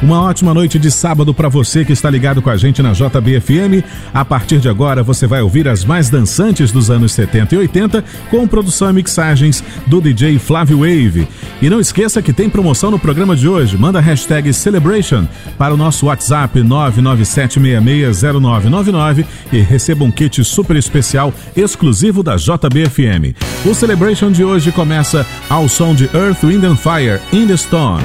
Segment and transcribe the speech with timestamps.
[0.00, 3.84] Uma ótima noite de sábado para você que está ligado com a gente na JBFM.
[4.14, 8.04] A partir de agora você vai ouvir as mais dançantes dos anos 70 e 80
[8.30, 11.26] com produção e mixagens do DJ Flávio Wave.
[11.60, 13.76] E não esqueça que tem promoção no programa de hoje.
[13.76, 15.26] Manda a hashtag Celebration
[15.58, 23.34] para o nosso WhatsApp 997660999 e receba um kit super especial exclusivo da JBFM.
[23.66, 28.04] O Celebration de hoje começa ao som de Earth, Wind and Fire, In the Stone.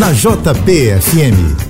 [0.00, 1.69] Na JPFM.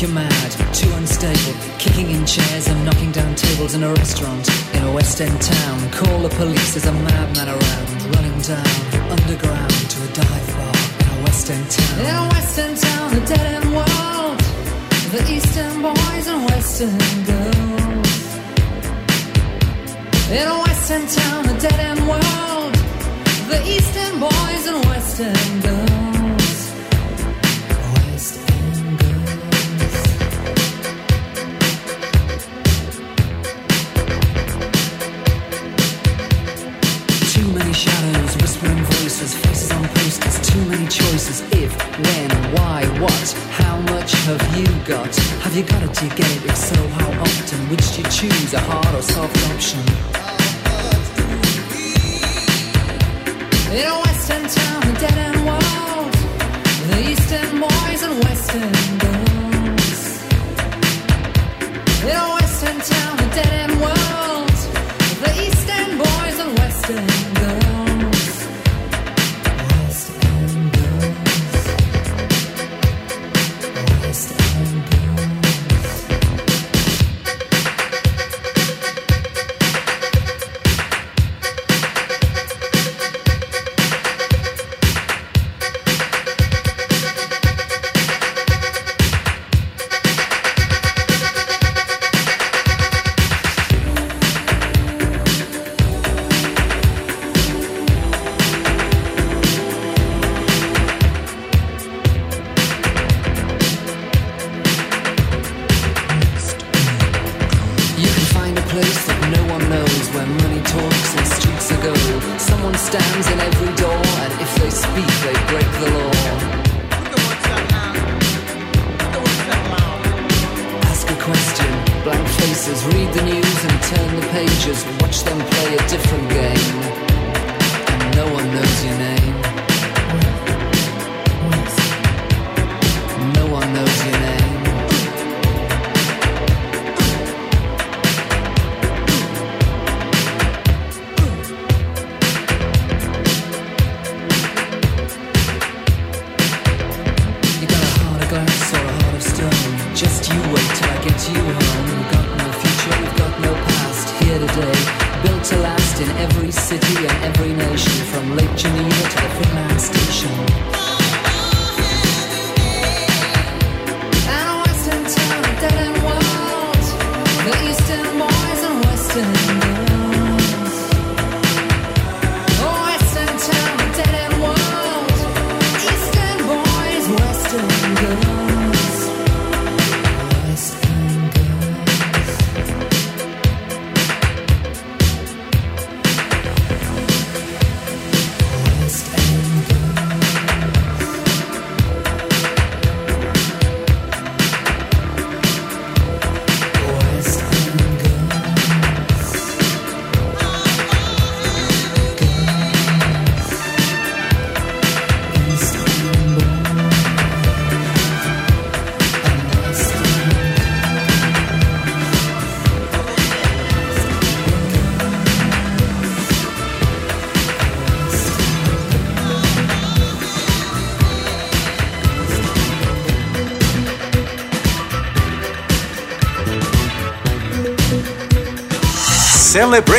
[0.00, 1.54] you're mad, too unstable.
[1.78, 5.90] Kicking in chairs and knocking down tables in a restaurant in a West End town.
[5.90, 8.14] Call the police, there's a madman around.
[8.14, 11.98] Running down underground to a dive bar in a West End town.
[12.00, 14.38] In a West End town, a dead end world.
[15.14, 16.98] The Eastern boys and Western
[17.30, 18.24] girls.
[20.30, 22.27] In a West End town, a dead end world.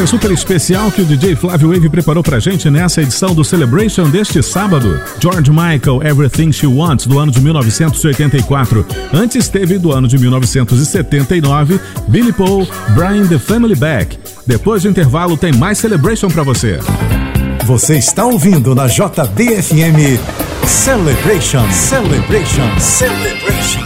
[0.00, 4.08] Sequência super especial que o DJ Flávio Wave preparou pra gente nessa edição do Celebration
[4.08, 5.00] deste sábado.
[5.20, 8.86] George Michael, Everything She Wants, do ano de 1984.
[9.12, 14.18] Antes teve do ano de 1979, Billy Paul, Brian the Family Back.
[14.46, 16.78] Depois do intervalo tem mais Celebration pra você.
[17.64, 20.18] Você está ouvindo na JBFM
[20.66, 23.79] Celebration, Celebration, Celebration.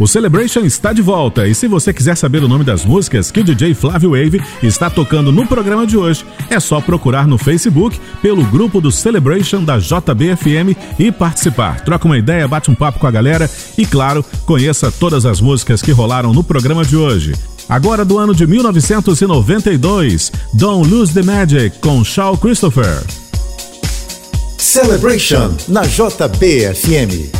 [0.00, 3.40] O Celebration está de volta e se você quiser saber o nome das músicas que
[3.40, 8.00] o DJ Flávio Wave está tocando no programa de hoje, é só procurar no Facebook
[8.22, 11.84] pelo grupo do Celebration da JBFM e participar.
[11.84, 15.82] Troca uma ideia, bate um papo com a galera e, claro, conheça todas as músicas
[15.82, 17.34] que rolaram no programa de hoje.
[17.68, 23.04] Agora do ano de 1992, Don't Lose the Magic com Shaw Christopher.
[24.56, 27.39] Celebration na JBFM.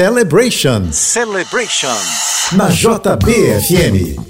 [0.00, 1.92] Celebration Celebration.
[2.56, 4.29] na JBFM.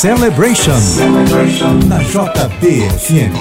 [0.00, 0.80] Celebration.
[1.90, 3.36] Na JBFM.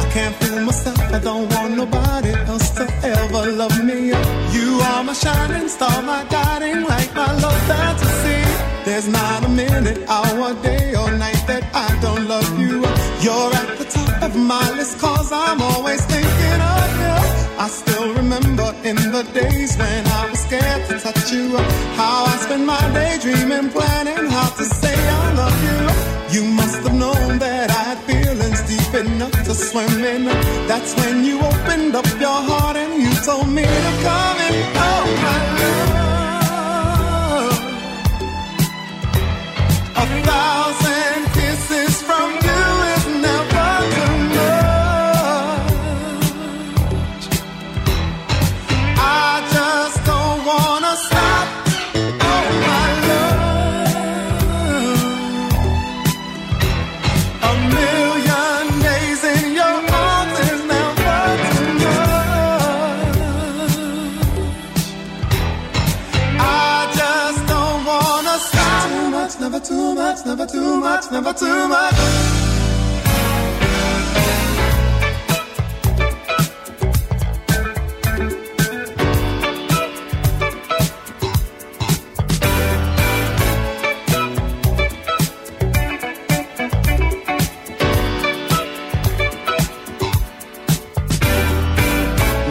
[0.00, 0.98] I can't fool myself.
[1.12, 4.08] I don't want nobody else to ever love me.
[4.56, 8.40] You are my shining star, my guiding light, my love fantasy.
[8.86, 12.80] There's not a minute, hour, day, or night that I don't love you.
[13.20, 17.40] You're at the top of my list, cause I'm always thinking of you.
[17.60, 21.58] I still remember in the days when I was scared to touch you.
[24.40, 25.80] How to say I love you.
[26.36, 30.24] You must have known that I had feelings deep enough to swim in.
[30.70, 34.19] That's when you opened up your heart and you told me to come
[70.70, 71.94] too much, never too much.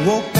[0.06, 0.40] Woke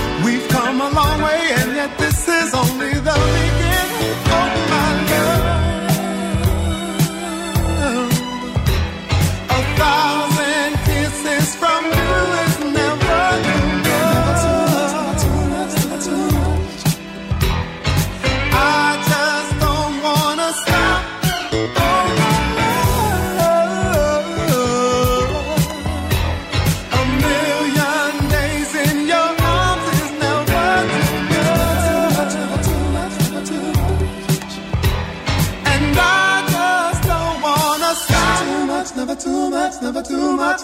[0.71, 5.60] Come a long way, and yet this is only the beginning of my love.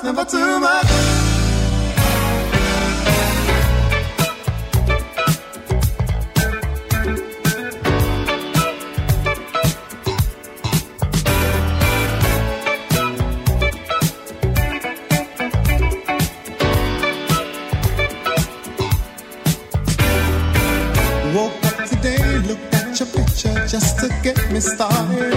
[0.07, 0.85] Never too much.
[21.35, 25.36] Woke up today, looked at your picture just to get me started.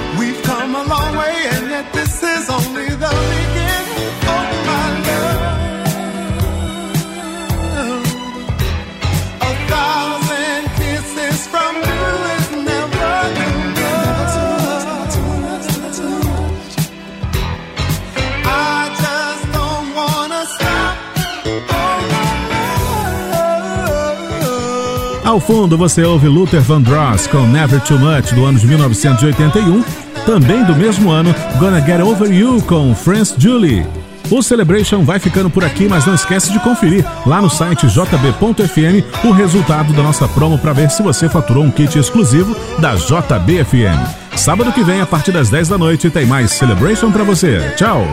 [25.31, 29.81] Ao fundo você ouve Luther Vandross com Never Too Much do ano de 1981,
[30.25, 33.85] também do mesmo ano, Gonna Get Over You com France Julie.
[34.29, 39.25] O Celebration vai ficando por aqui, mas não esquece de conferir lá no site jb.fm
[39.25, 44.21] o resultado da nossa promo para ver se você faturou um kit exclusivo da JBFM.
[44.37, 47.73] Sábado que vem, a partir das 10 da noite, tem mais Celebration para você.
[47.75, 48.05] Tchau!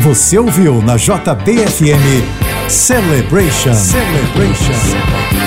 [0.00, 2.24] Você ouviu na JBFM
[2.68, 3.74] Celebration.
[3.74, 5.41] Celebration.